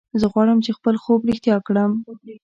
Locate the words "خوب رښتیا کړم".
1.03-1.91